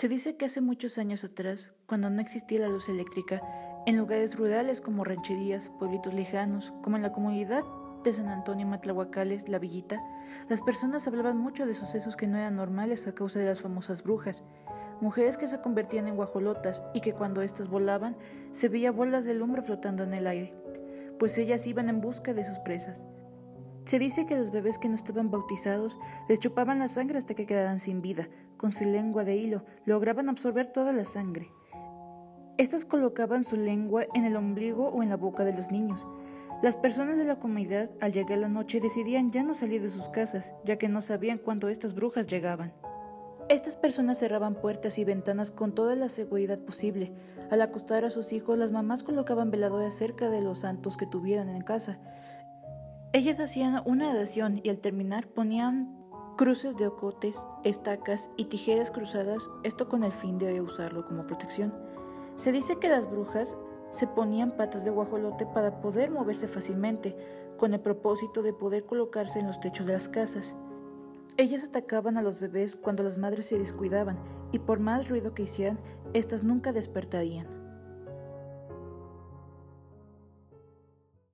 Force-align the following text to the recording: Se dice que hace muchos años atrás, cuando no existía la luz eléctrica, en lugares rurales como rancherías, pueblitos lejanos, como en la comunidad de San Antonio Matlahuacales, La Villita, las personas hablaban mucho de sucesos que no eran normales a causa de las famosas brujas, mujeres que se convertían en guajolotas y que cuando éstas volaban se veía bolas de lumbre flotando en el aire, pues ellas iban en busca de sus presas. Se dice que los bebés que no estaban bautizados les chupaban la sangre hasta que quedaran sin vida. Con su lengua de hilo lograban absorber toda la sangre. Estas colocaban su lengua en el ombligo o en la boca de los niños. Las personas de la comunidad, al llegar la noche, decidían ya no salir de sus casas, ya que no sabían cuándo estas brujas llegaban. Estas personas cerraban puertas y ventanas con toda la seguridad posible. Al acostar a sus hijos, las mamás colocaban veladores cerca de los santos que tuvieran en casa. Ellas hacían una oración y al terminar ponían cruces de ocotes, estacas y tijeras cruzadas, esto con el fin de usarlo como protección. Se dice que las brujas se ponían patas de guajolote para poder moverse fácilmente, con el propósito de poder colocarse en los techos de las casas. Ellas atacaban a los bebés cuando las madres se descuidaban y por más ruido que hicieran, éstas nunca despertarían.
Se 0.00 0.08
dice 0.08 0.34
que 0.34 0.46
hace 0.46 0.62
muchos 0.62 0.96
años 0.96 1.24
atrás, 1.24 1.68
cuando 1.84 2.08
no 2.08 2.22
existía 2.22 2.60
la 2.60 2.68
luz 2.68 2.88
eléctrica, 2.88 3.42
en 3.84 3.98
lugares 3.98 4.34
rurales 4.34 4.80
como 4.80 5.04
rancherías, 5.04 5.68
pueblitos 5.78 6.14
lejanos, 6.14 6.72
como 6.80 6.96
en 6.96 7.02
la 7.02 7.12
comunidad 7.12 7.64
de 8.02 8.14
San 8.14 8.28
Antonio 8.30 8.66
Matlahuacales, 8.66 9.50
La 9.50 9.58
Villita, 9.58 10.02
las 10.48 10.62
personas 10.62 11.06
hablaban 11.06 11.36
mucho 11.36 11.66
de 11.66 11.74
sucesos 11.74 12.16
que 12.16 12.26
no 12.26 12.38
eran 12.38 12.56
normales 12.56 13.06
a 13.06 13.14
causa 13.14 13.40
de 13.40 13.44
las 13.44 13.60
famosas 13.60 14.02
brujas, 14.02 14.42
mujeres 15.02 15.36
que 15.36 15.48
se 15.48 15.60
convertían 15.60 16.08
en 16.08 16.16
guajolotas 16.16 16.82
y 16.94 17.02
que 17.02 17.12
cuando 17.12 17.42
éstas 17.42 17.68
volaban 17.68 18.16
se 18.52 18.70
veía 18.70 18.92
bolas 18.92 19.26
de 19.26 19.34
lumbre 19.34 19.60
flotando 19.60 20.02
en 20.02 20.14
el 20.14 20.26
aire, 20.26 20.54
pues 21.18 21.36
ellas 21.36 21.66
iban 21.66 21.90
en 21.90 22.00
busca 22.00 22.32
de 22.32 22.44
sus 22.46 22.58
presas. 22.60 23.04
Se 23.84 23.98
dice 23.98 24.26
que 24.26 24.36
los 24.36 24.50
bebés 24.50 24.78
que 24.78 24.88
no 24.88 24.94
estaban 24.94 25.30
bautizados 25.30 25.98
les 26.28 26.38
chupaban 26.38 26.78
la 26.78 26.88
sangre 26.88 27.18
hasta 27.18 27.34
que 27.34 27.46
quedaran 27.46 27.80
sin 27.80 28.02
vida. 28.02 28.28
Con 28.56 28.72
su 28.72 28.84
lengua 28.84 29.24
de 29.24 29.36
hilo 29.36 29.64
lograban 29.84 30.28
absorber 30.28 30.66
toda 30.66 30.92
la 30.92 31.04
sangre. 31.04 31.50
Estas 32.58 32.84
colocaban 32.84 33.42
su 33.42 33.56
lengua 33.56 34.04
en 34.14 34.24
el 34.24 34.36
ombligo 34.36 34.88
o 34.88 35.02
en 35.02 35.08
la 35.08 35.16
boca 35.16 35.44
de 35.44 35.54
los 35.54 35.70
niños. 35.70 36.06
Las 36.62 36.76
personas 36.76 37.16
de 37.16 37.24
la 37.24 37.38
comunidad, 37.38 37.90
al 38.02 38.12
llegar 38.12 38.38
la 38.38 38.48
noche, 38.48 38.80
decidían 38.80 39.32
ya 39.32 39.42
no 39.42 39.54
salir 39.54 39.80
de 39.80 39.88
sus 39.88 40.10
casas, 40.10 40.52
ya 40.62 40.76
que 40.76 40.90
no 40.90 41.00
sabían 41.00 41.38
cuándo 41.38 41.70
estas 41.70 41.94
brujas 41.94 42.26
llegaban. 42.26 42.74
Estas 43.48 43.76
personas 43.76 44.18
cerraban 44.18 44.54
puertas 44.54 44.98
y 44.98 45.04
ventanas 45.04 45.50
con 45.50 45.74
toda 45.74 45.96
la 45.96 46.10
seguridad 46.10 46.58
posible. 46.58 47.14
Al 47.50 47.62
acostar 47.62 48.04
a 48.04 48.10
sus 48.10 48.32
hijos, 48.34 48.58
las 48.58 48.72
mamás 48.72 49.02
colocaban 49.02 49.50
veladores 49.50 49.94
cerca 49.94 50.28
de 50.28 50.42
los 50.42 50.60
santos 50.60 50.98
que 50.98 51.06
tuvieran 51.06 51.48
en 51.48 51.62
casa. 51.62 51.98
Ellas 53.12 53.40
hacían 53.40 53.82
una 53.86 54.10
oración 54.10 54.60
y 54.62 54.68
al 54.68 54.78
terminar 54.78 55.26
ponían 55.26 55.96
cruces 56.36 56.76
de 56.76 56.86
ocotes, 56.86 57.44
estacas 57.64 58.30
y 58.36 58.44
tijeras 58.44 58.92
cruzadas, 58.92 59.50
esto 59.64 59.88
con 59.88 60.04
el 60.04 60.12
fin 60.12 60.38
de 60.38 60.60
usarlo 60.60 61.04
como 61.04 61.26
protección. 61.26 61.74
Se 62.36 62.52
dice 62.52 62.78
que 62.78 62.88
las 62.88 63.10
brujas 63.10 63.56
se 63.90 64.06
ponían 64.06 64.56
patas 64.56 64.84
de 64.84 64.92
guajolote 64.92 65.44
para 65.44 65.80
poder 65.80 66.12
moverse 66.12 66.46
fácilmente, 66.46 67.16
con 67.58 67.74
el 67.74 67.80
propósito 67.80 68.42
de 68.42 68.52
poder 68.52 68.84
colocarse 68.84 69.40
en 69.40 69.48
los 69.48 69.58
techos 69.58 69.86
de 69.86 69.94
las 69.94 70.08
casas. 70.08 70.54
Ellas 71.36 71.64
atacaban 71.64 72.16
a 72.16 72.22
los 72.22 72.38
bebés 72.38 72.76
cuando 72.76 73.02
las 73.02 73.18
madres 73.18 73.46
se 73.46 73.58
descuidaban 73.58 74.20
y 74.52 74.60
por 74.60 74.78
más 74.78 75.08
ruido 75.08 75.34
que 75.34 75.42
hicieran, 75.42 75.80
éstas 76.14 76.44
nunca 76.44 76.72
despertarían. 76.72 77.59